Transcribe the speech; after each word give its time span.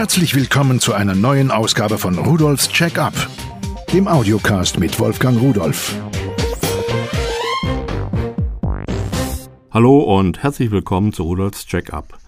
Herzlich 0.00 0.34
willkommen 0.34 0.80
zu 0.80 0.94
einer 0.94 1.14
neuen 1.14 1.50
Ausgabe 1.50 1.98
von 1.98 2.16
Rudolfs 2.16 2.70
Check-up, 2.70 3.12
dem 3.92 4.08
Audiocast 4.08 4.78
mit 4.78 4.98
Wolfgang 4.98 5.38
Rudolf. 5.38 5.94
Hallo 9.70 9.98
und 9.98 10.42
herzlich 10.42 10.70
willkommen 10.70 11.12
zu 11.12 11.24
Rudolfs 11.24 11.66
Check-up. 11.66 12.18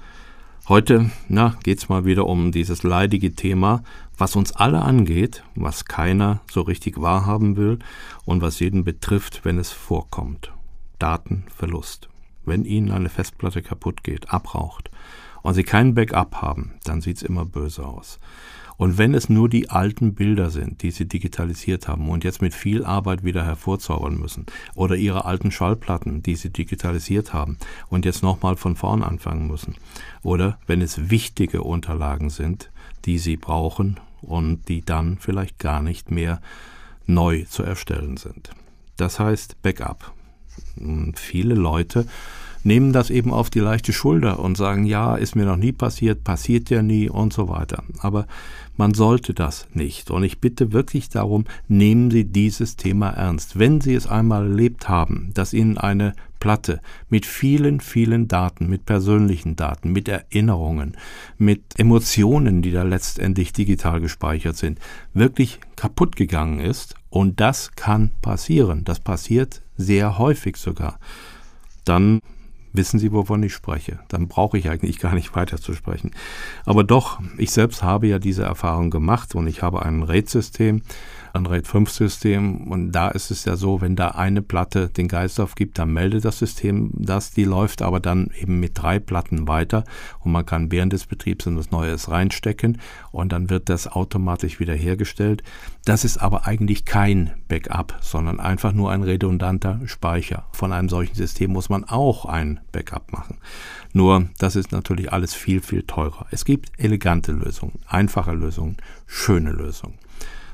Heute, 0.69 1.11
na, 1.29 1.57
geht's 1.63 1.89
mal 1.89 2.05
wieder 2.05 2.27
um 2.27 2.53
dieses 2.53 2.83
leidige 2.83 3.35
Thema, 3.35 3.83
was 4.19 4.37
uns 4.37 4.53
alle 4.53 4.83
angeht, 4.83 5.43
was 5.55 5.87
keiner 5.87 6.43
so 6.51 6.61
richtig 6.61 7.01
wahrhaben 7.01 7.57
will 7.57 7.79
und 8.27 8.43
was 8.43 8.61
jeden 8.61 8.85
betrifft, 8.85 9.47
wenn 9.47 9.57
es 9.57 9.73
vorkommt. 9.73 10.53
Datenverlust. 10.99 12.11
Wenn 12.45 12.67
Ihnen 12.67 12.91
eine 12.91 13.09
Festplatte 13.09 13.63
kaputt 13.63 14.05
geht, 14.05 14.31
abraucht 14.31 14.91
und 15.43 15.55
Sie 15.55 15.65
kein 15.65 15.95
Backup 15.95 16.37
haben, 16.37 16.73
dann 16.85 17.01
sieht's 17.01 17.23
immer 17.23 17.45
böse 17.45 17.85
aus. 17.85 18.19
Und 18.77 18.99
wenn 18.99 19.15
es 19.15 19.29
nur 19.29 19.49
die 19.49 19.71
alten 19.71 20.15
Bilder 20.15 20.51
sind, 20.51 20.83
die 20.83 20.91
sie 20.91 21.07
digitalisiert 21.07 21.89
haben 21.89 22.09
und 22.09 22.25
jetzt 22.25 22.43
mit 22.43 22.55
viel 22.55 22.85
Arbeit 22.85 23.23
wieder 23.23 23.45
hervorzaubern 23.45 24.19
müssen, 24.19 24.47
oder 24.75 24.97
ihre 24.97 25.25
alten 25.25 25.51
Schallplatten, 25.51 26.23
die 26.23 26.35
sie 26.35 26.51
digitalisiert 26.51 27.33
haben 27.33 27.59
und 27.91 28.05
jetzt 28.05 28.23
nochmal 28.25 28.57
von 28.57 28.75
vorn 28.75 29.05
anfangen 29.05 29.47
müssen, 29.47 29.77
oder 30.23 30.59
wenn 30.67 30.81
es 30.81 31.11
wichtige 31.11 31.63
Unterlagen 31.63 32.31
sind, 32.31 32.71
die 33.05 33.19
sie 33.19 33.37
brauchen 33.37 34.01
und 34.21 34.69
die 34.69 34.83
dann 34.83 35.19
vielleicht 35.19 35.59
gar 35.59 35.83
nicht 35.83 36.11
mehr 36.11 36.41
neu 37.07 37.45
zu 37.45 37.63
erstellen 37.63 38.17
sind. 38.17 38.51
Das 38.97 39.21
heißt 39.21 39.63
Backup. 39.63 40.13
Viele 41.15 41.55
Leute 41.55 42.07
nehmen 42.65 42.93
das 42.93 43.11
eben 43.11 43.33
auf 43.33 43.51
die 43.51 43.61
leichte 43.61 43.93
Schulter 43.93 44.39
und 44.39 44.57
sagen, 44.57 44.85
ja, 44.85 45.17
ist 45.17 45.37
mir 45.37 45.45
noch 45.45 45.57
nie 45.57 45.73
passiert, 45.73 46.25
passiert 46.25 46.71
ja 46.71 46.83
nie 46.83 47.09
und 47.09 47.33
so 47.33 47.49
weiter. 47.49 47.85
Aber 48.01 48.27
man 48.77 48.95
sollte 48.95 49.35
das 49.35 49.67
nicht. 49.75 50.11
Und 50.11 50.25
ich 50.25 50.41
bitte 50.41 50.73
wirklich 50.73 51.09
darum, 51.09 51.45
nehmen 51.69 52.11
Sie 52.11 52.25
dieses 52.25 52.77
Thema 52.77 53.11
ernst. 53.11 53.59
Wenn 53.59 53.81
Sie 53.81 53.95
es 53.95 54.07
einmal 54.07 54.45
erlebt 54.49 54.89
haben, 54.89 55.31
dass 55.35 55.53
Ihnen 55.53 55.79
eine 55.79 56.15
Platte 56.41 56.81
mit 57.09 57.25
vielen, 57.25 57.81
vielen 57.81 58.27
Daten, 58.27 58.69
mit 58.69 58.85
persönlichen 58.85 59.55
Daten, 59.55 59.93
mit 59.93 60.09
Erinnerungen, 60.09 60.97
mit 61.39 61.63
Emotionen, 61.79 62.63
die 62.63 62.73
da 62.73 62.83
letztendlich 62.83 63.53
digital 63.53 64.01
gespeichert 64.01 64.57
sind, 64.57 64.81
wirklich 65.15 65.61
kaputt 65.77 66.17
gegangen 66.17 66.59
ist, 66.59 66.97
und 67.11 67.41
das 67.41 67.73
kann 67.77 68.11
passieren, 68.23 68.85
das 68.85 68.99
passiert 68.99 69.63
sehr 69.77 70.19
häufig 70.19 70.57
sogar, 70.57 70.99
dann 71.85 72.21
wissen 72.73 72.99
Sie, 72.99 73.13
wovon 73.13 73.43
ich 73.43 73.53
spreche. 73.53 73.99
Dann 74.09 74.29
brauche 74.29 74.59
ich 74.59 74.69
eigentlich 74.69 74.99
gar 74.99 75.15
nicht 75.15 75.35
weiter 75.37 75.59
zu 75.59 75.75
sprechen. 75.75 76.13
Aber 76.65 76.85
doch, 76.85 77.21
ich 77.39 77.51
selbst 77.51 77.83
habe 77.83 78.07
ja 78.07 78.19
diese 78.19 78.45
Erfahrung 78.45 78.91
gemacht 78.91 79.35
und 79.35 79.47
ich 79.47 79.63
habe 79.63 79.85
ein 79.85 80.03
Rätsystem, 80.03 80.79
system 80.79 80.83
Android-5-System. 81.33 82.69
Und 82.69 82.93
da 82.93 83.09
ist 83.09 83.31
es 83.31 83.45
ja 83.45 83.57
so, 83.57 83.81
wenn 83.81 83.97
da 83.97 84.09
eine 84.09 84.43
Platte 84.43 84.89
den 84.89 85.09
Geist 85.09 85.41
aufgibt, 85.41 85.79
dann 85.79 85.93
meldet 85.93 86.25
das 86.25 86.39
System 86.39 86.91
dass 86.95 87.33
die 87.33 87.45
läuft 87.45 87.83
aber 87.83 88.01
dann 88.01 88.31
eben 88.41 88.61
mit 88.61 88.73
drei 88.75 88.99
Platten 88.99 89.49
weiter 89.49 89.85
und 90.21 90.33
man 90.33 90.47
kann 90.47 90.71
während 90.71 90.93
des 90.93 91.07
Betriebs 91.07 91.47
etwas 91.47 91.71
Neues 91.71 92.11
reinstecken 92.11 92.79
und 93.11 93.33
dann 93.33 93.51
wird 93.51 93.69
das 93.69 93.89
automatisch 93.89 94.61
wiederhergestellt. 94.61 95.43
Das 95.85 96.05
ist 96.05 96.19
aber 96.19 96.47
eigentlich 96.47 96.85
kein 96.85 97.33
Backup, 97.49 97.99
sondern 98.01 98.41
einfach 98.41 98.73
nur 98.73 98.91
ein 98.93 99.03
redundanter 99.03 99.81
Speicher. 99.87 100.47
Von 100.53 100.73
einem 100.73 100.89
solchen 100.89 101.15
System 101.15 101.53
muss 101.53 101.69
man 101.69 101.85
auch 101.85 102.25
ein 102.25 102.61
Backup 102.71 103.13
machen. 103.13 103.39
Nur, 103.93 104.29
das 104.39 104.57
ist 104.57 104.73
natürlich 104.73 105.13
alles 105.13 105.35
viel, 105.35 105.61
viel 105.61 105.83
teurer. 105.83 106.27
Es 106.31 106.45
gibt 106.45 106.71
elegante 106.79 107.33
Lösungen, 107.33 107.81
einfache 107.87 108.33
Lösungen, 108.33 108.77
schöne 109.07 109.51
Lösungen. 109.51 109.99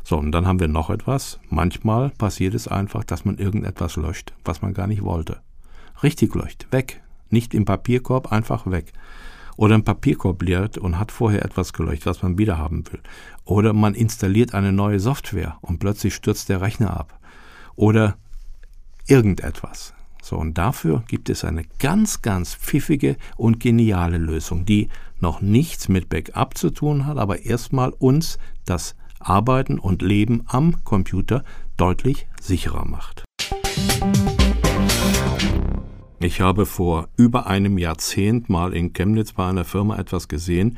So, 0.08 0.16
und 0.16 0.32
dann 0.32 0.46
haben 0.46 0.58
wir 0.58 0.68
noch 0.68 0.88
etwas. 0.88 1.38
Manchmal 1.50 2.08
passiert 2.08 2.54
es 2.54 2.66
einfach, 2.66 3.04
dass 3.04 3.26
man 3.26 3.36
irgendetwas 3.36 3.96
löscht, 3.96 4.32
was 4.42 4.62
man 4.62 4.72
gar 4.72 4.86
nicht 4.86 5.02
wollte. 5.02 5.42
Richtig 6.02 6.34
löscht, 6.34 6.66
weg. 6.70 7.02
Nicht 7.28 7.52
im 7.52 7.66
Papierkorb, 7.66 8.32
einfach 8.32 8.70
weg. 8.70 8.94
Oder 9.58 9.74
ein 9.74 9.84
Papierkorb 9.84 10.40
leert 10.40 10.78
und 10.78 10.98
hat 10.98 11.12
vorher 11.12 11.44
etwas 11.44 11.74
gelöscht, 11.74 12.06
was 12.06 12.22
man 12.22 12.38
wieder 12.38 12.56
haben 12.56 12.84
will. 12.90 13.00
Oder 13.44 13.74
man 13.74 13.94
installiert 13.94 14.54
eine 14.54 14.72
neue 14.72 14.98
Software 14.98 15.58
und 15.60 15.78
plötzlich 15.78 16.14
stürzt 16.14 16.48
der 16.48 16.62
Rechner 16.62 16.98
ab. 16.98 17.20
Oder 17.76 18.16
irgendetwas. 19.08 19.92
So, 20.22 20.38
und 20.38 20.56
dafür 20.56 21.04
gibt 21.06 21.28
es 21.28 21.44
eine 21.44 21.64
ganz, 21.80 22.22
ganz 22.22 22.54
pfiffige 22.54 23.18
und 23.36 23.60
geniale 23.60 24.16
Lösung, 24.16 24.64
die 24.64 24.88
noch 25.20 25.42
nichts 25.42 25.90
mit 25.90 26.08
Backup 26.08 26.56
zu 26.56 26.70
tun 26.70 27.04
hat, 27.04 27.18
aber 27.18 27.44
erstmal 27.44 27.90
uns 27.90 28.38
das 28.64 28.94
Arbeiten 29.20 29.78
und 29.78 30.02
Leben 30.02 30.44
am 30.46 30.84
Computer 30.84 31.44
deutlich 31.76 32.26
sicherer 32.40 32.84
macht. 32.84 33.24
Ich 36.20 36.40
habe 36.40 36.66
vor 36.66 37.08
über 37.16 37.46
einem 37.46 37.78
Jahrzehnt 37.78 38.48
mal 38.48 38.74
in 38.74 38.92
Chemnitz 38.92 39.32
bei 39.34 39.46
einer 39.46 39.64
Firma 39.64 39.98
etwas 39.98 40.26
gesehen. 40.26 40.76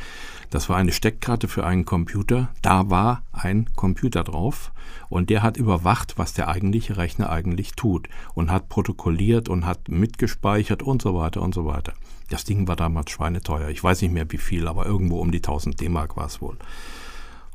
Das 0.50 0.68
war 0.68 0.76
eine 0.76 0.92
Steckkarte 0.92 1.48
für 1.48 1.64
einen 1.64 1.86
Computer. 1.86 2.50
Da 2.60 2.90
war 2.90 3.22
ein 3.32 3.70
Computer 3.74 4.22
drauf 4.22 4.70
und 5.08 5.30
der 5.30 5.42
hat 5.42 5.56
überwacht, 5.56 6.18
was 6.18 6.34
der 6.34 6.48
eigentliche 6.48 6.98
Rechner 6.98 7.30
eigentlich 7.30 7.72
tut 7.72 8.10
und 8.34 8.50
hat 8.50 8.68
protokolliert 8.68 9.48
und 9.48 9.64
hat 9.64 9.88
mitgespeichert 9.88 10.82
und 10.82 11.00
so 11.00 11.14
weiter 11.14 11.40
und 11.40 11.54
so 11.54 11.64
weiter. 11.64 11.94
Das 12.28 12.44
Ding 12.44 12.68
war 12.68 12.76
damals 12.76 13.10
schweineteuer. 13.10 13.70
Ich 13.70 13.82
weiß 13.82 14.02
nicht 14.02 14.12
mehr 14.12 14.30
wie 14.30 14.38
viel, 14.38 14.68
aber 14.68 14.84
irgendwo 14.84 15.20
um 15.20 15.30
die 15.30 15.38
1000 15.38 15.80
D-Mark 15.80 16.18
war 16.18 16.26
es 16.26 16.42
wohl. 16.42 16.58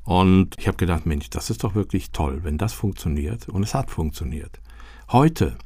Und 0.06 0.56
ich 0.58 0.68
habe 0.68 0.78
gedacht, 0.78 1.06
Mensch, 1.06 1.30
das 1.30 1.50
ist 1.50 1.64
doch 1.64 1.76
wirklich 1.76 2.12
toll, 2.12 2.40
wenn 2.44 2.58
das 2.58 2.74
funktioniert. 2.74 3.50
Und 3.50 3.64
es 3.64 3.74
hat 3.74 3.90
funktioniert. 3.90 4.62
Heute 5.12 5.58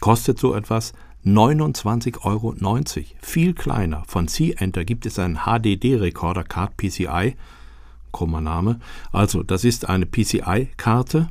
kostet 0.00 0.38
so 0.38 0.54
etwas 0.54 0.92
29,90 1.24 2.22
Euro. 2.22 2.54
Viel 3.20 3.54
kleiner. 3.54 4.04
Von 4.06 4.28
C-Enter 4.28 4.84
gibt 4.84 5.06
es 5.06 5.18
einen 5.18 5.38
HDD-Rekorder, 5.44 6.44
Card 6.44 6.76
PCI. 6.76 7.34
Krummer 8.12 8.40
Name. 8.40 8.80
Also, 9.12 9.42
das 9.42 9.64
ist 9.64 9.88
eine 9.88 10.06
PCI-Karte 10.06 11.28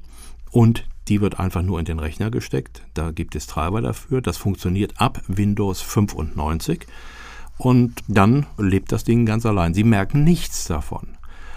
und 0.51 0.87
die 1.07 1.21
wird 1.21 1.39
einfach 1.39 1.61
nur 1.61 1.79
in 1.79 1.85
den 1.85 1.99
Rechner 1.99 2.29
gesteckt. 2.31 2.83
Da 2.93 3.11
gibt 3.11 3.35
es 3.35 3.47
Treiber 3.47 3.81
dafür. 3.81 4.21
Das 4.21 4.37
funktioniert 4.37 4.99
ab 4.99 5.21
Windows 5.27 5.81
95. 5.81 6.85
Und 7.57 7.95
dann 8.07 8.45
lebt 8.57 8.91
das 8.91 9.03
Ding 9.03 9.25
ganz 9.25 9.45
allein. 9.45 9.73
Sie 9.73 9.83
merken 9.83 10.23
nichts 10.23 10.65
davon. 10.65 11.14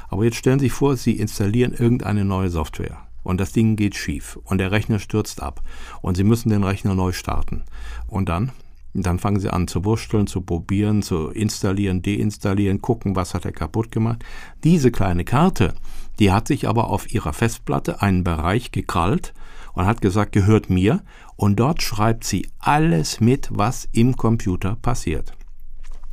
Aber 0.09 0.25
jetzt 0.25 0.37
stellen 0.37 0.59
Sie 0.59 0.67
sich 0.67 0.73
vor, 0.73 0.97
Sie 0.97 1.13
installieren 1.13 1.73
irgendeine 1.73 2.25
neue 2.25 2.51
Software 2.51 3.09
und 3.23 3.41
das 3.41 3.53
Ding 3.53 3.77
geht 3.77 3.95
schief 3.95 4.39
und 4.45 4.59
der 4.59 4.73
Rechner 4.73 4.99
stürzt 4.99 5.43
ab 5.43 5.63
und 6.01 6.17
Sie 6.17 6.25
müssen 6.25 6.49
den 6.49 6.65
Rechner 6.65 6.95
neu 6.95 7.13
starten. 7.13 7.65
Und 8.07 8.29
dann? 8.29 8.53
Dann 8.95 9.19
fangen 9.19 9.39
Sie 9.39 9.51
an 9.51 9.69
zu 9.69 9.85
wursteln, 9.85 10.27
zu 10.27 10.41
probieren, 10.41 11.03
zu 11.03 11.29
installieren, 11.29 12.03
deinstallieren, 12.03 12.81
gucken, 12.81 13.17
was 13.17 13.35
hat 13.35 13.45
er 13.45 13.53
kaputt 13.53 13.93
gemacht. 13.93 14.25
Diese 14.65 14.91
kleine 14.91 15.25
Karte, 15.25 15.75
die 16.19 16.33
hat 16.33 16.49
sich 16.49 16.67
aber 16.67 16.89
auf 16.89 17.13
Ihrer 17.13 17.33
Festplatte 17.33 18.01
einen 18.03 18.25
Bereich 18.25 18.73
gekrallt 18.73 19.35
und 19.75 19.87
hat 19.87 20.01
gesagt, 20.01 20.33
gehört 20.33 20.71
mir. 20.71 21.03
Und 21.37 21.61
dort 21.61 21.83
schreibt 21.83 22.25
sie 22.25 22.49
alles 22.59 23.21
mit, 23.21 23.49
was 23.53 23.89
im 23.93 24.17
Computer 24.17 24.75
passiert. 24.75 25.35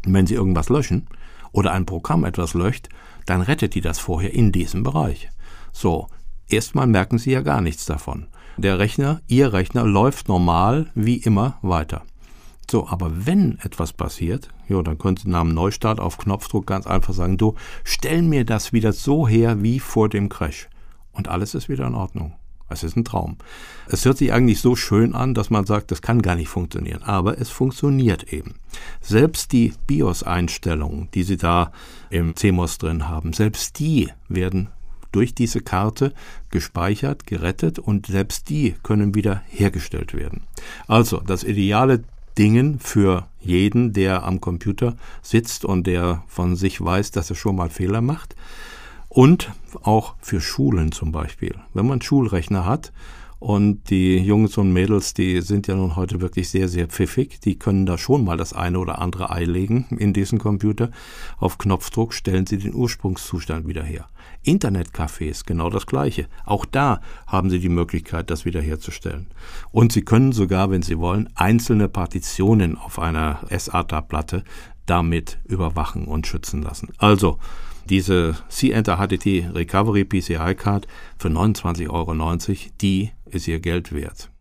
Und 0.06 0.14
wenn 0.14 0.28
Sie 0.28 0.36
irgendwas 0.36 0.70
löschen 0.70 1.08
oder 1.56 1.72
ein 1.72 1.86
Programm 1.86 2.26
etwas 2.26 2.54
löscht, 2.54 2.90
dann 3.26 3.42
rettet 3.42 3.76
die 3.76 3.82
das 3.82 3.98
vorher 3.98 4.34
in 4.34 4.52
diesem 4.52 4.84
Bereich. 4.84 5.30
So, 5.72 6.08
erstmal 6.48 6.86
merken 6.86 7.18
Sie 7.18 7.32
ja 7.32 7.42
gar 7.42 7.62
nichts 7.62 7.86
davon. 7.86 8.28
Der 8.58 8.78
Rechner, 8.78 9.22
Ihr 9.28 9.54
Rechner 9.54 9.86
läuft 9.86 10.28
normal 10.28 10.92
wie 10.96 11.18
immer 11.18 11.58
weiter. 11.62 12.04
So, 12.70 12.88
aber 12.88 13.26
wenn 13.26 13.60
etwas 13.60 13.94
passiert, 13.94 14.50
ja, 14.68 14.82
dann 14.82 14.98
können 14.98 15.18
Sie 15.18 15.30
nach 15.30 15.42
dem 15.42 15.54
Neustart 15.54 16.00
auf 16.00 16.18
Knopfdruck 16.18 16.68
ganz 16.68 16.88
einfach 16.88 17.14
sagen, 17.14 17.38
du, 17.38 17.56
stell 17.84 18.22
mir 18.22 18.44
das 18.44 18.74
wieder 18.74 18.92
so 18.92 19.28
her 19.28 19.62
wie 19.62 19.80
vor 19.80 20.10
dem 20.10 20.30
Crash. 20.30 20.68
Und 21.14 21.30
alles 21.30 21.56
ist 21.56 21.70
wieder 21.70 21.88
in 21.88 21.96
Ordnung. 21.96 22.34
Es 22.68 22.84
ist 22.84 22.96
ein 22.98 23.06
Traum. 23.06 23.38
Es 23.88 24.06
hört 24.06 24.18
sich 24.18 24.34
eigentlich 24.34 24.60
so 24.60 24.76
schön 24.76 25.14
an, 25.14 25.34
dass 25.34 25.50
man 25.50 25.66
sagt, 25.66 25.92
das 25.92 26.02
kann 26.02 26.22
gar 26.22 26.36
nicht 26.36 26.50
funktionieren. 26.50 27.04
Aber 27.04 27.40
es 27.40 27.50
funktioniert 27.50 28.34
eben. 28.34 28.56
Selbst 29.02 29.52
die 29.52 29.74
BIOS-Einstellungen, 29.88 31.10
die 31.14 31.24
Sie 31.24 31.38
da 31.38 31.72
im 32.10 32.36
CMOS 32.36 32.80
drin 32.80 33.08
haben, 33.08 33.34
selbst 33.34 33.80
die 33.80 34.10
werden 34.28 34.70
durch 35.12 35.34
diese 35.34 35.62
Karte 35.62 36.14
gespeichert, 36.50 37.26
gerettet 37.26 37.80
und 37.80 38.08
selbst 38.08 38.50
die 38.50 38.76
können 38.84 39.16
wieder 39.16 39.42
hergestellt 39.48 40.14
werden. 40.14 40.44
Also 40.88 41.22
das 41.26 41.44
ideale 41.44 42.04
Dingen 42.38 42.80
für 42.80 43.28
jeden, 43.40 43.94
der 43.94 44.24
am 44.24 44.42
Computer 44.42 44.98
sitzt 45.22 45.64
und 45.64 45.88
der 45.88 46.24
von 46.28 46.56
sich 46.56 46.84
weiß, 46.84 47.12
dass 47.12 47.30
er 47.30 47.38
schon 47.38 47.56
mal 47.56 47.70
Fehler 47.70 48.02
macht. 48.02 48.36
Und 49.16 49.54
auch 49.82 50.16
für 50.20 50.42
Schulen 50.42 50.92
zum 50.92 51.14
Beispiel. 51.14 51.56
Wenn 51.74 51.88
man 51.88 52.02
Schulrechner 52.02 52.66
hat 52.66 52.92
Und 53.40 53.90
die 53.90 54.18
Jungs 54.18 54.58
und 54.58 54.74
Mädels, 54.74 55.14
die 55.14 55.42
sind 55.42 55.68
ja 55.68 55.76
nun 55.76 55.96
heute 55.96 56.20
wirklich 56.22 56.50
sehr, 56.50 56.68
sehr 56.68 56.88
pfiffig. 56.88 57.40
Die 57.42 57.60
können 57.60 57.86
da 57.86 57.98
schon 57.98 58.24
mal 58.24 58.38
das 58.38 58.54
eine 58.54 58.80
oder 58.80 59.00
andere 59.00 59.30
Ei 59.30 59.44
legen 59.44 59.86
in 60.00 60.14
diesen 60.14 60.40
Computer. 60.40 60.90
Auf 61.38 61.58
Knopfdruck 61.58 62.14
stellen 62.14 62.48
sie 62.48 62.58
den 62.58 62.74
Ursprungszustand 62.74 63.68
wieder 63.68 63.84
her. 63.84 64.08
Internetcafés 64.46 65.46
genau 65.46 65.70
das 65.70 65.86
gleiche. 65.86 66.28
Auch 66.46 66.66
da 66.66 67.02
haben 67.28 67.50
Sie 67.50 67.60
die 67.60 67.70
Möglichkeit, 67.70 68.30
das 68.30 68.46
wiederherzustellen. 68.46 69.28
Und 69.72 69.92
Sie 69.92 70.04
können 70.04 70.32
sogar, 70.32 70.70
wenn 70.70 70.82
Sie 70.82 70.98
wollen, 70.98 71.30
einzelne 71.36 71.88
Partitionen 71.90 72.78
auf 72.78 73.00
einer 73.00 73.42
SATA-Platte 73.50 74.44
damit 74.86 75.40
überwachen 75.46 76.06
und 76.06 76.28
schützen 76.28 76.62
lassen. 76.62 76.94
Also 76.98 77.40
diese 77.90 78.36
C-Enter 78.50 78.98
HTT 78.98 79.54
Recovery 79.54 80.06
PCI 80.06 80.56
Card 80.56 80.88
für 81.18 81.30
29,90 81.30 81.90
Euro, 81.90 82.70
die 82.82 83.12
ist 83.26 83.48
ihr 83.48 83.60
Geld 83.60 83.92
wert. 83.94 84.32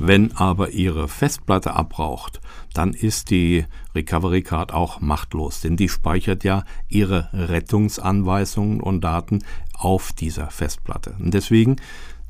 Wenn 0.00 0.34
aber 0.36 0.70
Ihre 0.70 1.06
Festplatte 1.06 1.74
abbraucht, 1.74 2.40
dann 2.72 2.92
ist 2.94 3.30
die 3.30 3.66
Recovery 3.94 4.42
Card 4.42 4.72
auch 4.72 5.00
machtlos, 5.00 5.60
denn 5.60 5.76
die 5.76 5.88
speichert 5.88 6.44
ja 6.44 6.64
Ihre 6.88 7.28
Rettungsanweisungen 7.32 8.80
und 8.80 9.02
Daten 9.02 9.40
auf 9.74 10.12
dieser 10.12 10.50
Festplatte. 10.50 11.14
Und 11.18 11.34
deswegen 11.34 11.76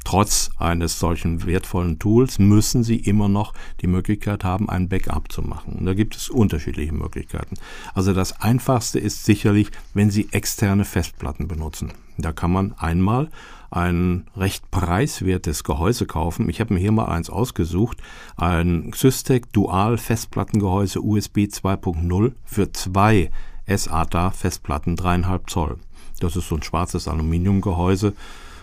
Trotz 0.08 0.48
eines 0.56 0.98
solchen 0.98 1.44
wertvollen 1.44 1.98
Tools 1.98 2.38
müssen 2.38 2.82
Sie 2.82 2.96
immer 2.96 3.28
noch 3.28 3.52
die 3.82 3.86
Möglichkeit 3.86 4.42
haben, 4.42 4.70
ein 4.70 4.88
Backup 4.88 5.30
zu 5.30 5.42
machen. 5.42 5.74
Und 5.74 5.84
da 5.84 5.92
gibt 5.92 6.16
es 6.16 6.30
unterschiedliche 6.30 6.94
Möglichkeiten. 6.94 7.56
Also 7.92 8.14
das 8.14 8.40
Einfachste 8.40 8.98
ist 8.98 9.26
sicherlich, 9.26 9.70
wenn 9.92 10.10
Sie 10.10 10.30
externe 10.32 10.86
Festplatten 10.86 11.46
benutzen. 11.46 11.92
Da 12.16 12.32
kann 12.32 12.50
man 12.50 12.72
einmal 12.78 13.28
ein 13.70 14.30
recht 14.34 14.70
preiswertes 14.70 15.62
Gehäuse 15.62 16.06
kaufen. 16.06 16.48
Ich 16.48 16.62
habe 16.62 16.72
mir 16.72 16.80
hier 16.80 16.92
mal 16.92 17.10
eins 17.10 17.28
ausgesucht. 17.28 17.98
Ein 18.38 18.92
Systec 18.94 19.52
Dual 19.52 19.98
Festplattengehäuse 19.98 21.02
USB 21.02 21.40
2.0 21.40 22.32
für 22.46 22.72
zwei 22.72 23.30
SATA 23.66 24.30
Festplatten 24.30 24.96
3,5 24.96 25.46
Zoll. 25.48 25.76
Das 26.18 26.34
ist 26.34 26.48
so 26.48 26.54
ein 26.54 26.62
schwarzes 26.62 27.08
Aluminiumgehäuse 27.08 28.14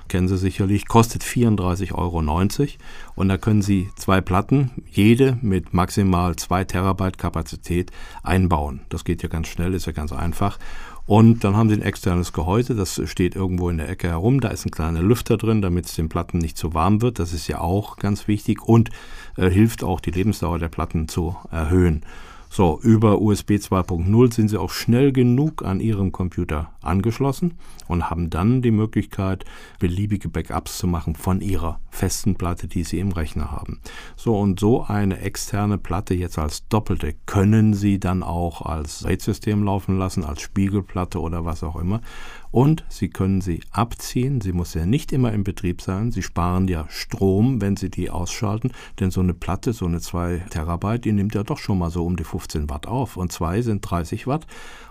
kennen 0.08 0.28
Sie 0.28 0.38
sicherlich, 0.38 0.88
kostet 0.88 1.24
34,90 1.24 1.94
Euro. 1.94 2.22
Und 3.16 3.30
da 3.30 3.38
können 3.38 3.62
Sie 3.62 3.90
zwei 3.96 4.22
Platten, 4.22 4.72
jede 4.90 5.38
mit 5.42 5.74
maximal 5.74 6.36
2 6.36 6.64
Terabyte 6.66 7.18
Kapazität, 7.18 7.92
einbauen. 8.24 8.82
Das 8.90 9.04
geht 9.04 9.24
ja 9.24 9.30
ganz 9.30 9.48
schnell, 9.48 9.74
ist 9.74 9.86
ja 9.86 9.92
ganz 9.92 10.12
einfach. 10.12 10.60
Und 11.08 11.44
dann 11.44 11.56
haben 11.56 11.70
Sie 11.70 11.76
ein 11.76 11.84
externes 11.84 12.34
Gehäuse, 12.34 12.74
das 12.74 13.00
steht 13.06 13.36
irgendwo 13.36 13.70
in 13.70 13.78
der 13.78 13.90
Ecke 13.90 14.08
herum. 14.08 14.42
Da 14.42 14.50
ist 14.50 14.66
ein 14.66 14.72
kleiner 14.72 15.04
Lüfter 15.04 15.38
drin, 15.38 15.62
damit 15.62 15.86
es 15.86 15.96
den 15.96 16.10
Platten 16.10 16.40
nicht 16.40 16.58
zu 16.58 16.74
warm 16.74 17.02
wird. 17.02 17.20
Das 17.20 17.32
ist 17.32 17.48
ja 17.48 17.60
auch 17.60 17.98
ganz 17.98 18.28
wichtig 18.28 18.64
und 18.64 18.90
äh, 19.38 19.50
hilft 19.50 19.84
auch, 19.84 20.00
die 20.00 20.12
Lebensdauer 20.12 20.58
der 20.58 20.70
Platten 20.70 21.08
zu 21.08 21.36
erhöhen. 21.52 22.04
So, 22.56 22.80
über 22.82 23.20
USB 23.20 23.56
2.0 23.56 24.34
sind 24.34 24.48
Sie 24.48 24.58
auch 24.58 24.70
schnell 24.70 25.12
genug 25.12 25.66
an 25.66 25.82
Ihrem 25.82 26.14
Computer 26.14 26.72
angeschlossen 26.82 27.56
und 27.90 28.10
haben 28.10 28.30
dann 28.30 28.62
die 28.62 28.72
Möglichkeit, 28.72 29.44
beliebige 29.78 30.30
Backups 30.30 30.78
zu 30.78 30.88
machen 30.88 31.18
von 31.18 31.42
Ihrer 31.42 31.82
festen 31.90 32.36
Platte, 32.36 32.70
die 32.70 32.86
Sie 32.86 33.00
im 33.00 33.12
Rechner 33.12 33.52
haben. 33.52 33.82
So 34.16 34.40
und 34.40 34.58
so 34.58 34.86
eine 34.86 35.20
externe 35.20 35.78
Platte 35.78 36.14
jetzt 36.14 36.40
als 36.40 36.66
doppelte 36.70 37.16
können 37.26 37.74
Sie 37.74 38.00
dann 38.00 38.24
auch 38.24 38.62
als 38.62 39.04
RAID-System 39.04 39.62
laufen 39.62 39.98
lassen, 39.98 40.24
als 40.24 40.40
Spiegelplatte 40.40 41.20
oder 41.20 41.44
was 41.44 41.62
auch 41.62 41.76
immer 41.76 42.00
und 42.56 42.86
Sie 42.88 43.10
können 43.10 43.42
sie 43.42 43.60
abziehen. 43.72 44.40
Sie 44.40 44.54
muss 44.54 44.76
ja 44.76 44.86
nicht 44.86 45.12
immer 45.12 45.34
im 45.34 45.44
Betrieb 45.44 45.82
sein. 45.82 46.14
Sie 46.14 46.22
sparen 46.22 46.70
ja 46.70 46.86
Strom, 46.88 47.60
wenn 47.60 47.76
Sie 47.76 47.90
die 47.90 48.10
ausschalten, 48.10 48.72
denn 49.02 49.12
so 49.12 49.20
eine 49.20 49.34
Platte, 49.34 49.74
so 49.74 49.86
eine 49.86 50.00
2 50.00 50.46
Terabyte, 50.52 51.04
die 51.04 51.12
nimmt 51.12 51.36
ja 51.36 51.44
doch 51.44 51.58
schon 51.58 51.78
mal 51.80 51.92
so 51.92 52.06
um 52.06 52.16
die 52.16 52.24
15 52.46 52.70
Watt 52.70 52.88
auf 52.88 53.18
und 53.18 53.32
zwei 53.32 53.62
sind 53.62 53.82
30 53.82 54.28
Watt. 54.28 54.46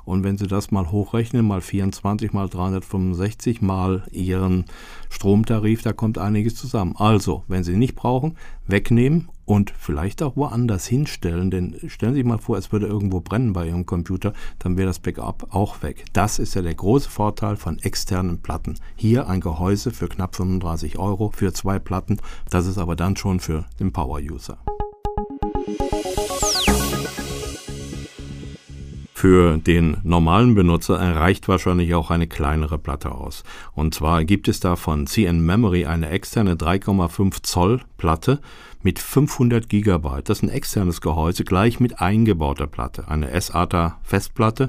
Und 0.05 0.23
wenn 0.23 0.37
Sie 0.37 0.47
das 0.47 0.71
mal 0.71 0.91
hochrechnen, 0.91 1.47
mal 1.47 1.61
24, 1.61 2.33
mal 2.33 2.49
365, 2.49 3.63
mal 3.63 4.03
Ihren 4.11 4.67
Stromtarif, 5.09 5.83
da 5.83 5.93
kommt 5.93 6.19
einiges 6.19 6.57
zusammen. 6.57 6.95
Also, 6.97 7.45
wenn 7.49 7.65
Sie 7.65 7.77
nicht 7.77 7.95
brauchen, 7.95 8.37
wegnehmen 8.67 9.29
und 9.47 9.73
vielleicht 9.79 10.23
auch 10.23 10.37
woanders 10.37 10.87
hinstellen. 10.87 11.51
Denn 11.51 11.77
stellen 11.87 12.13
Sie 12.13 12.21
sich 12.21 12.27
mal 12.27 12.39
vor, 12.39 12.59
es 12.59 12.71
würde 12.71 12.87
irgendwo 12.87 13.21
brennen 13.21 13.55
bei 13.55 13.69
Ihrem 13.69 13.87
Computer, 13.87 14.35
dann 14.59 14.77
wäre 14.77 14.89
das 14.89 14.99
Backup 14.99 15.55
auch 15.55 15.83
weg. 15.83 16.05
Das 16.13 16.39
ist 16.39 16.55
ja 16.55 16.61
der 16.61 16.75
große 16.75 17.09
Vorteil 17.09 17.57
von 17.57 17.79
externen 17.79 18.43
Platten. 18.43 18.75
Hier 18.97 19.29
ein 19.29 19.41
Gehäuse 19.41 19.91
für 19.91 20.09
knapp 20.09 20.37
35 20.37 20.99
Euro 20.99 21.31
für 21.35 21.55
zwei 21.55 21.79
Platten. 21.79 22.19
Das 22.51 22.67
ist 22.67 22.79
aber 22.79 22.97
dann 22.97 23.17
schon 23.17 23.41
für 23.41 23.65
den 23.81 23.93
Power-User. 23.93 24.59
Für 29.25 29.57
den 29.57 29.97
normalen 30.03 30.55
Benutzer 30.55 30.97
reicht 30.97 31.49
wahrscheinlich 31.49 31.95
auch 31.95 32.11
eine 32.11 32.27
kleinere 32.27 32.77
Platte 32.77 33.13
aus. 33.13 33.43
Und 33.73 33.95
zwar 33.95 34.23
gibt 34.23 34.49
es 34.49 34.61
da 34.61 34.77
von 34.77 35.07
CN 35.07 35.41
Memory 35.41 35.87
eine 35.87 36.11
externe 36.11 36.57
3,5 36.57 37.43
Zoll 37.43 37.81
Platte 37.97 38.43
mit 38.83 38.99
500 38.99 39.67
Gigabyte. 39.67 40.29
Das 40.29 40.41
ist 40.41 40.43
ein 40.43 40.51
externes 40.51 41.01
Gehäuse 41.01 41.45
gleich 41.45 41.81
mit 41.81 42.03
eingebauter 42.03 42.67
Platte, 42.67 43.09
eine 43.09 43.31
SATA 43.41 43.99
Festplatte. 44.03 44.69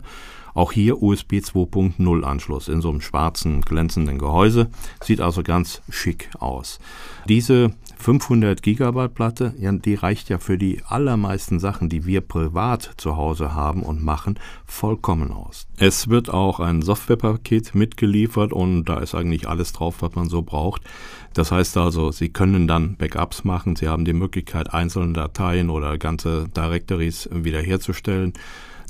Auch 0.55 0.71
hier 0.71 1.03
USB 1.03 1.33
2.0 1.33 2.23
Anschluss 2.23 2.69
in 2.69 2.81
so 2.81 2.89
einem 2.89 3.01
schwarzen 3.01 3.61
glänzenden 3.61 4.17
Gehäuse. 4.17 4.69
Sieht 5.03 5.19
also 5.21 5.43
ganz 5.43 5.81
schick 5.89 6.29
aus. 6.39 6.79
Diese 7.27 7.73
500 7.97 8.61
Gigabyte 8.61 9.13
Platte, 9.13 9.53
ja, 9.59 9.71
die 9.71 9.95
reicht 9.95 10.29
ja 10.29 10.37
für 10.37 10.57
die 10.57 10.81
allermeisten 10.87 11.59
Sachen, 11.59 11.89
die 11.89 12.05
wir 12.05 12.21
privat 12.21 12.91
zu 12.97 13.17
Hause 13.17 13.53
haben 13.53 13.83
und 13.83 14.03
machen, 14.03 14.39
vollkommen 14.65 15.31
aus. 15.31 15.67
Es 15.77 16.07
wird 16.07 16.29
auch 16.29 16.59
ein 16.59 16.81
Softwarepaket 16.81 17.75
mitgeliefert 17.75 18.53
und 18.53 18.85
da 18.85 18.99
ist 18.99 19.13
eigentlich 19.13 19.49
alles 19.49 19.73
drauf, 19.73 19.97
was 19.99 20.15
man 20.15 20.29
so 20.29 20.41
braucht. 20.41 20.83
Das 21.33 21.51
heißt 21.51 21.75
also, 21.75 22.11
Sie 22.11 22.29
können 22.29 22.67
dann 22.67 22.95
Backups 22.95 23.43
machen, 23.43 23.75
Sie 23.75 23.89
haben 23.89 24.05
die 24.05 24.13
Möglichkeit, 24.13 24.73
einzelne 24.73 25.11
Dateien 25.11 25.69
oder 25.69 25.97
ganze 25.97 26.47
Directories 26.47 27.27
wiederherzustellen. 27.31 28.33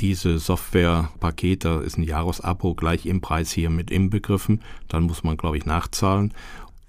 Diese 0.02 0.40
Softwarepakete 0.40 1.82
ist 1.86 1.98
ein 1.98 2.04
Jahresabo 2.04 2.74
gleich 2.74 3.06
im 3.06 3.22
Preis 3.22 3.52
hier 3.52 3.70
mit 3.70 3.92
inbegriffen. 3.92 4.62
Dann 4.88 5.04
muss 5.04 5.24
man, 5.24 5.38
glaube 5.38 5.58
ich, 5.58 5.66
nachzahlen. 5.66 6.34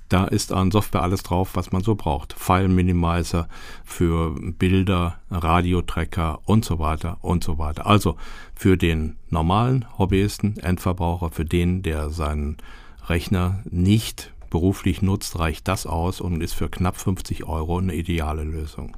Da 0.08 0.25
ist 0.25 0.53
an 0.53 0.70
Software 0.70 1.03
alles 1.03 1.23
drauf, 1.25 1.50
was 1.55 1.73
man 1.73 1.82
so 1.82 1.97
braucht. 1.97 2.32
File 2.32 2.69
Minimizer 2.69 3.49
für 3.85 4.35
Bilder, 4.41 5.19
Radiotracker 5.31 6.41
und 6.44 6.64
so 6.64 6.79
weiter 6.79 7.19
und 7.23 7.43
so 7.43 7.58
weiter. 7.58 7.87
Also 7.87 8.16
für 8.54 8.76
den 8.76 9.16
normalen 9.31 9.85
Hobbyisten, 9.99 10.59
Endverbraucher, 10.59 11.31
für 11.31 11.45
den, 11.45 11.83
der 11.83 12.11
seinen 12.11 12.57
Rechner 13.09 13.62
nicht 13.69 14.33
beruflich 14.50 15.02
nutzt, 15.02 15.38
reicht 15.38 15.66
das 15.66 15.87
aus 15.87 16.21
und 16.21 16.40
ist 16.40 16.54
für 16.54 16.69
knapp 16.69 16.97
50 16.97 17.45
Euro 17.45 17.78
eine 17.78 17.95
ideale 17.95 18.45
Lösung. 18.45 18.97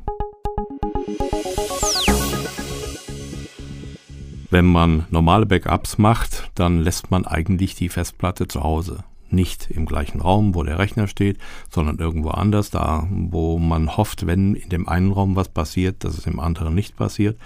Wenn 4.50 4.66
man 4.66 5.06
normale 5.10 5.46
Backups 5.46 5.98
macht, 5.98 6.50
dann 6.54 6.80
lässt 6.80 7.10
man 7.10 7.26
eigentlich 7.26 7.74
die 7.74 7.88
Festplatte 7.88 8.48
zu 8.48 8.62
Hause 8.62 9.04
nicht 9.30 9.70
im 9.70 9.86
gleichen 9.86 10.20
Raum, 10.20 10.54
wo 10.54 10.62
der 10.62 10.78
Rechner 10.78 11.06
steht, 11.06 11.38
sondern 11.70 11.98
irgendwo 11.98 12.30
anders, 12.30 12.70
da 12.70 13.06
wo 13.10 13.58
man 13.58 13.96
hofft, 13.96 14.26
wenn 14.26 14.54
in 14.54 14.68
dem 14.68 14.88
einen 14.88 15.12
Raum 15.12 15.36
was 15.36 15.48
passiert, 15.48 16.04
dass 16.04 16.16
es 16.16 16.26
im 16.26 16.40
anderen 16.40 16.74
nicht 16.74 16.96
passiert. 16.96 17.38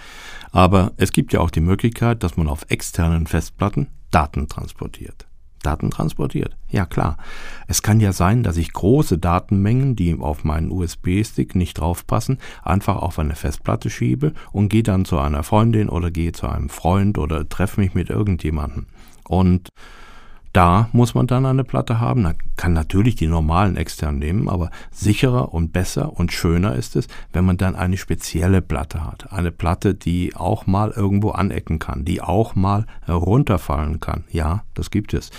Aber 0.51 0.93
es 0.97 1.11
gibt 1.11 1.33
ja 1.33 1.39
auch 1.41 1.49
die 1.49 1.61
Möglichkeit, 1.61 2.23
dass 2.23 2.37
man 2.37 2.47
auf 2.47 2.65
externen 2.69 3.27
Festplatten 3.27 3.87
Daten 4.11 4.47
transportiert. 4.47 5.25
Daten 5.65 5.89
transportiert. 5.91 6.55
Ja 6.69 6.85
klar. 6.85 7.17
Es 7.67 7.81
kann 7.81 7.99
ja 7.99 8.13
sein, 8.13 8.43
dass 8.43 8.57
ich 8.57 8.73
große 8.73 9.17
Datenmengen, 9.17 9.95
die 9.95 10.17
auf 10.19 10.43
meinen 10.43 10.71
USB-Stick 10.71 11.55
nicht 11.55 11.79
draufpassen, 11.79 12.37
einfach 12.63 12.97
auf 12.97 13.17
eine 13.19 13.35
Festplatte 13.35 13.89
schiebe 13.89 14.33
und 14.51 14.69
gehe 14.69 14.83
dann 14.83 15.05
zu 15.05 15.17
einer 15.17 15.43
Freundin 15.43 15.89
oder 15.89 16.11
gehe 16.11 16.31
zu 16.31 16.47
einem 16.47 16.69
Freund 16.69 17.17
oder 17.17 17.47
treffe 17.47 17.81
mich 17.81 17.93
mit 17.93 18.09
irgendjemandem. 18.09 18.85
Und 19.27 19.69
da 20.53 20.87
muss 20.91 21.15
man 21.15 21.25
dann 21.25 21.47
eine 21.47 21.63
Platte 21.63 21.99
haben. 21.99 22.21
Man 22.21 22.37
kann 22.55 22.73
natürlich 22.73 23.15
die 23.15 23.27
normalen 23.27 23.75
extern 23.75 24.19
nehmen, 24.19 24.47
aber 24.47 24.69
sicherer 24.91 25.51
und 25.53 25.73
besser 25.73 26.17
und 26.17 26.31
schöner 26.31 26.75
ist 26.75 26.95
es, 26.95 27.07
wenn 27.33 27.43
man 27.43 27.57
dann 27.57 27.75
eine 27.75 27.97
spezielle 27.97 28.61
Platte 28.61 29.03
hat. 29.03 29.33
Eine 29.33 29.51
Platte, 29.51 29.95
die 29.95 30.35
auch 30.35 30.67
mal 30.67 30.91
irgendwo 30.91 31.31
anecken 31.31 31.79
kann, 31.79 32.05
die 32.05 32.21
auch 32.21 32.53
mal 32.53 32.85
herunterfallen 33.01 33.99
kann. 33.99 34.25
Ja, 34.29 34.63
das 34.75 34.91
gibt 34.91 35.15
es. 35.15 35.31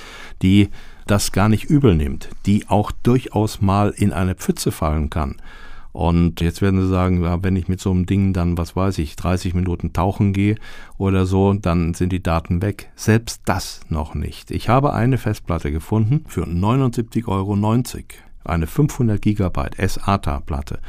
Die 0.43 0.69
das 1.07 1.33
gar 1.33 1.49
nicht 1.49 1.65
übel 1.65 1.95
nimmt, 1.95 2.29
die 2.47 2.69
auch 2.69 2.91
durchaus 2.91 3.61
mal 3.61 3.91
in 3.91 4.13
eine 4.13 4.35
Pfütze 4.35 4.73
fallen 4.73 5.11
kann. 5.11 5.37
Und 5.95 6.41
jetzt 6.41 6.61
werden 6.61 6.81
Sie 6.81 6.89
sagen, 6.89 7.23
ja, 7.23 7.45
wenn 7.45 7.55
ich 7.55 7.69
mit 7.69 7.81
so 7.81 7.93
einem 7.93 8.05
Ding 8.05 8.33
dann, 8.33 8.59
was 8.59 8.75
weiß 8.75 8.99
ich, 8.99 9.15
30 9.15 9.55
Minuten 9.55 9.93
tauchen 9.93 10.33
gehe 10.33 10.57
oder 10.99 11.25
so, 11.25 11.53
dann 11.53 11.95
sind 11.95 12.11
die 12.11 12.23
Daten 12.23 12.63
weg. 12.63 12.91
Selbst 12.97 13.43
das 13.45 13.79
noch 13.89 14.17
nicht. 14.17 14.51
Ich 14.51 14.69
habe 14.69 14.93
eine 14.93 15.19
Festplatte 15.19 15.71
gefunden 15.71 16.25
für 16.27 16.47
79,90 16.47 17.29
Euro. 17.29 17.57
Eine 18.45 18.67
500 18.67 19.23
Gigabyte 19.23 19.77
SATA-Platte. 19.77 20.81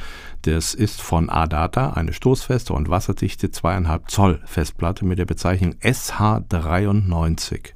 Das 0.41 0.73
ist 0.73 1.03
von 1.03 1.29
ADATA, 1.29 1.91
eine 1.91 2.11
stoßfeste 2.11 2.73
und 2.73 2.89
wasserdichte 2.89 3.49
2,5 3.49 4.07
Zoll 4.07 4.41
Festplatte 4.45 5.05
mit 5.05 5.19
der 5.19 5.25
Bezeichnung 5.25 5.75
SH93. 5.83 7.73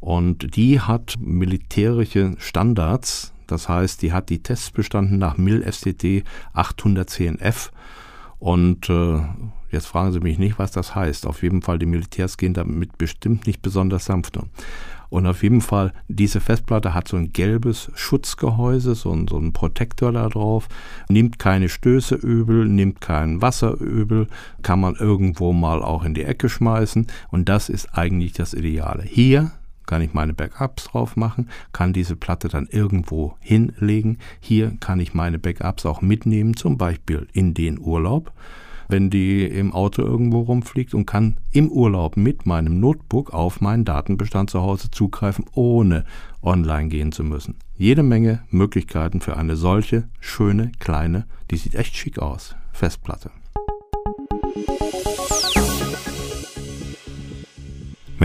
Und 0.00 0.56
die 0.56 0.80
hat 0.80 1.16
militärische 1.20 2.34
Standards, 2.38 3.34
das 3.46 3.68
heißt, 3.68 4.02
die 4.02 4.12
hat 4.12 4.30
die 4.30 4.42
Tests 4.42 4.70
bestanden 4.70 5.18
nach 5.18 5.36
MIL 5.36 5.64
STD 5.70 6.24
810F. 6.54 7.70
Und 8.38 8.90
äh, 8.90 9.20
jetzt 9.70 9.86
fragen 9.86 10.12
Sie 10.12 10.20
mich 10.20 10.38
nicht, 10.38 10.58
was 10.58 10.70
das 10.70 10.94
heißt. 10.94 11.26
Auf 11.26 11.42
jeden 11.42 11.62
Fall, 11.62 11.78
die 11.78 11.86
Militärs 11.86 12.36
gehen 12.36 12.54
damit 12.54 12.98
bestimmt 12.98 13.46
nicht 13.46 13.62
besonders 13.62 14.04
sanft 14.04 14.36
um. 14.36 14.50
Und 15.08 15.26
auf 15.26 15.42
jeden 15.42 15.60
Fall, 15.60 15.92
diese 16.08 16.40
Festplatte 16.40 16.92
hat 16.92 17.08
so 17.08 17.16
ein 17.16 17.32
gelbes 17.32 17.90
Schutzgehäuse, 17.94 18.94
so 18.94 19.12
ein, 19.12 19.28
so 19.28 19.38
ein 19.38 19.52
Protektor 19.52 20.12
da 20.12 20.28
drauf, 20.28 20.68
nimmt 21.08 21.38
keine 21.38 21.68
Stöße 21.68 22.16
übel, 22.16 22.66
nimmt 22.66 23.00
kein 23.00 23.40
Wasser 23.40 23.80
übel, 23.80 24.26
kann 24.62 24.80
man 24.80 24.96
irgendwo 24.96 25.52
mal 25.52 25.82
auch 25.82 26.04
in 26.04 26.14
die 26.14 26.24
Ecke 26.24 26.48
schmeißen. 26.48 27.06
Und 27.30 27.48
das 27.48 27.68
ist 27.68 27.96
eigentlich 27.96 28.32
das 28.32 28.52
Ideale. 28.52 29.04
Hier 29.04 29.52
kann 29.86 30.02
ich 30.02 30.12
meine 30.12 30.34
Backups 30.34 30.84
drauf 30.84 31.16
machen, 31.16 31.48
kann 31.72 31.92
diese 31.92 32.16
Platte 32.16 32.48
dann 32.48 32.66
irgendwo 32.66 33.36
hinlegen. 33.40 34.18
Hier 34.40 34.76
kann 34.80 35.00
ich 35.00 35.14
meine 35.14 35.38
Backups 35.38 35.86
auch 35.86 36.02
mitnehmen, 36.02 36.56
zum 36.56 36.76
Beispiel 36.76 37.26
in 37.32 37.54
den 37.54 37.78
Urlaub, 37.78 38.32
wenn 38.88 39.10
die 39.10 39.44
im 39.44 39.72
Auto 39.72 40.02
irgendwo 40.02 40.40
rumfliegt 40.40 40.94
und 40.94 41.06
kann 41.06 41.38
im 41.52 41.70
Urlaub 41.70 42.16
mit 42.16 42.46
meinem 42.46 42.78
Notebook 42.80 43.32
auf 43.32 43.60
meinen 43.60 43.84
Datenbestand 43.84 44.50
zu 44.50 44.62
Hause 44.62 44.90
zugreifen, 44.90 45.44
ohne 45.54 46.04
online 46.42 46.88
gehen 46.88 47.12
zu 47.12 47.24
müssen. 47.24 47.56
Jede 47.76 48.02
Menge 48.02 48.42
Möglichkeiten 48.50 49.20
für 49.20 49.36
eine 49.36 49.56
solche 49.56 50.08
schöne 50.20 50.72
kleine, 50.78 51.26
die 51.50 51.56
sieht 51.56 51.74
echt 51.74 51.96
schick 51.96 52.18
aus, 52.18 52.54
Festplatte. 52.72 53.30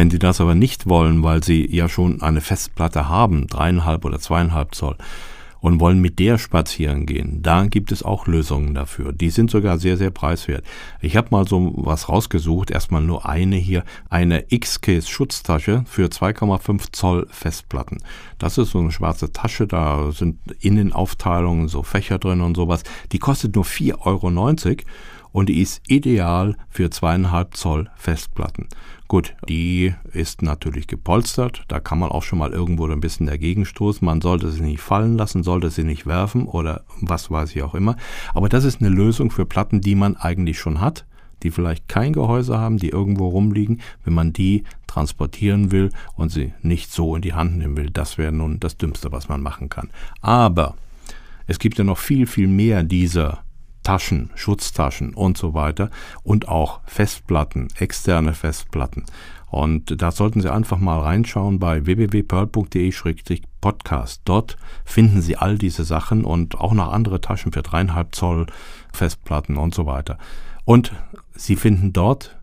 Wenn 0.01 0.09
Sie 0.09 0.17
das 0.17 0.41
aber 0.41 0.55
nicht 0.55 0.89
wollen, 0.89 1.21
weil 1.21 1.43
Sie 1.43 1.63
ja 1.71 1.87
schon 1.87 2.23
eine 2.23 2.41
Festplatte 2.41 3.07
haben, 3.07 3.45
dreieinhalb 3.45 4.03
oder 4.03 4.19
zweieinhalb 4.19 4.73
Zoll, 4.73 4.95
und 5.59 5.79
wollen 5.79 6.01
mit 6.01 6.17
der 6.17 6.39
spazieren 6.39 7.05
gehen, 7.05 7.43
da 7.43 7.67
gibt 7.67 7.91
es 7.91 8.01
auch 8.01 8.25
Lösungen 8.25 8.73
dafür. 8.73 9.13
Die 9.13 9.29
sind 9.29 9.51
sogar 9.51 9.77
sehr, 9.77 9.97
sehr 9.97 10.09
preiswert. 10.09 10.65
Ich 11.01 11.15
habe 11.17 11.27
mal 11.29 11.47
so 11.47 11.73
was 11.75 12.09
rausgesucht, 12.09 12.71
erstmal 12.71 13.03
nur 13.03 13.29
eine 13.29 13.57
hier, 13.57 13.83
eine 14.09 14.45
X-Case 14.51 15.07
Schutztasche 15.07 15.83
für 15.85 16.07
2,5 16.07 16.91
Zoll 16.91 17.27
Festplatten. 17.29 17.99
Das 18.39 18.57
ist 18.57 18.71
so 18.71 18.79
eine 18.79 18.91
schwarze 18.91 19.31
Tasche, 19.31 19.67
da 19.67 20.11
sind 20.11 20.39
Innenaufteilungen, 20.61 21.67
so 21.67 21.83
Fächer 21.83 22.17
drin 22.17 22.41
und 22.41 22.55
sowas. 22.55 22.81
Die 23.11 23.19
kostet 23.19 23.53
nur 23.53 23.65
4,90 23.65 23.99
Euro 24.07 24.31
und 25.31 25.49
die 25.49 25.61
ist 25.61 25.81
ideal 25.87 26.55
für 26.69 26.89
zweieinhalb 26.89 27.55
Zoll 27.55 27.89
Festplatten. 27.95 28.67
Gut, 29.11 29.35
die 29.49 29.93
ist 30.13 30.41
natürlich 30.41 30.87
gepolstert, 30.87 31.65
da 31.67 31.81
kann 31.81 31.99
man 31.99 32.11
auch 32.11 32.23
schon 32.23 32.39
mal 32.39 32.53
irgendwo 32.53 32.87
ein 32.87 33.01
bisschen 33.01 33.27
dagegen 33.27 33.65
stoßen. 33.65 34.05
Man 34.05 34.21
sollte 34.21 34.49
sie 34.51 34.61
nicht 34.61 34.79
fallen 34.79 35.17
lassen, 35.17 35.43
sollte 35.43 35.69
sie 35.69 35.83
nicht 35.83 36.05
werfen 36.05 36.45
oder 36.45 36.85
was 37.01 37.29
weiß 37.29 37.53
ich 37.53 37.61
auch 37.61 37.75
immer. 37.75 37.97
Aber 38.33 38.47
das 38.47 38.63
ist 38.63 38.79
eine 38.79 38.87
Lösung 38.87 39.29
für 39.29 39.45
Platten, 39.45 39.81
die 39.81 39.95
man 39.95 40.15
eigentlich 40.15 40.59
schon 40.59 40.79
hat, 40.79 41.05
die 41.43 41.51
vielleicht 41.51 41.89
kein 41.89 42.13
Gehäuse 42.13 42.57
haben, 42.57 42.77
die 42.77 42.87
irgendwo 42.87 43.27
rumliegen, 43.27 43.81
wenn 44.05 44.13
man 44.13 44.31
die 44.31 44.63
transportieren 44.87 45.73
will 45.73 45.89
und 46.15 46.29
sie 46.29 46.53
nicht 46.61 46.93
so 46.93 47.13
in 47.17 47.21
die 47.21 47.33
Hand 47.33 47.57
nehmen 47.57 47.75
will. 47.75 47.89
Das 47.89 48.17
wäre 48.17 48.31
nun 48.31 48.61
das 48.61 48.77
Dümmste, 48.77 49.11
was 49.11 49.27
man 49.27 49.41
machen 49.41 49.67
kann. 49.67 49.89
Aber 50.21 50.75
es 51.47 51.59
gibt 51.59 51.77
ja 51.77 51.83
noch 51.83 51.97
viel, 51.97 52.27
viel 52.27 52.47
mehr 52.47 52.81
dieser 52.83 53.43
Taschen, 53.83 54.29
Schutztaschen 54.35 55.13
und 55.13 55.37
so 55.37 55.53
weiter 55.53 55.89
und 56.23 56.47
auch 56.47 56.79
Festplatten, 56.85 57.67
externe 57.77 58.33
Festplatten. 58.33 59.05
Und 59.51 60.01
da 60.01 60.09
sollten 60.11 60.41
Sie 60.41 60.51
einfach 60.51 60.79
mal 60.79 60.99
reinschauen 60.99 61.59
bei 61.59 61.85
www.pearl.de-podcast. 61.85 64.21
Dort 64.23 64.57
finden 64.85 65.21
Sie 65.21 65.35
all 65.35 65.57
diese 65.57 65.83
Sachen 65.83 66.23
und 66.23 66.57
auch 66.59 66.71
noch 66.73 66.93
andere 66.93 67.19
Taschen 67.19 67.51
für 67.51 67.61
dreieinhalb 67.61 68.15
Zoll 68.15 68.45
Festplatten 68.93 69.57
und 69.57 69.75
so 69.75 69.85
weiter. 69.85 70.17
Und 70.63 70.93
Sie 71.35 71.57
finden 71.57 71.91
dort 71.91 72.39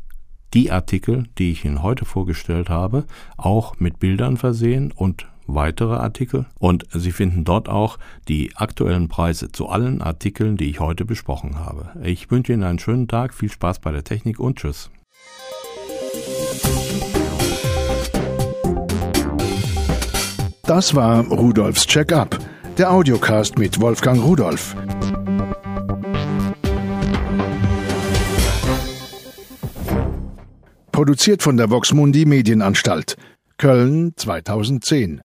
die 0.54 0.70
Artikel, 0.70 1.24
die 1.38 1.52
ich 1.52 1.64
Ihnen 1.64 1.82
heute 1.82 2.04
vorgestellt 2.04 2.68
habe, 2.68 3.04
auch 3.36 3.78
mit 3.78 3.98
Bildern 3.98 4.36
versehen 4.36 4.92
und 4.92 5.26
weitere 5.48 5.94
Artikel 5.94 6.46
und 6.58 6.86
Sie 6.92 7.10
finden 7.10 7.44
dort 7.44 7.68
auch 7.68 7.98
die 8.28 8.52
aktuellen 8.54 9.08
Preise 9.08 9.50
zu 9.50 9.68
allen 9.68 10.00
Artikeln, 10.00 10.56
die 10.56 10.70
ich 10.70 10.78
heute 10.78 11.04
besprochen 11.04 11.58
habe. 11.58 11.90
Ich 12.02 12.30
wünsche 12.30 12.52
Ihnen 12.52 12.62
einen 12.62 12.78
schönen 12.78 13.08
Tag, 13.08 13.34
viel 13.34 13.50
Spaß 13.50 13.80
bei 13.80 13.90
der 13.90 14.04
Technik 14.04 14.38
und 14.38 14.58
Tschüss. 14.58 14.90
Das 20.62 20.94
war 20.94 21.26
Rudolfs 21.26 21.86
Check-up, 21.86 22.38
der 22.76 22.92
Audiocast 22.92 23.58
mit 23.58 23.80
Wolfgang 23.80 24.22
Rudolf. 24.22 24.76
Produziert 30.92 31.42
von 31.42 31.56
der 31.56 31.70
Voxmundi 31.70 32.26
Medienanstalt. 32.26 33.16
Köln 33.56 34.12
2010. 34.16 35.16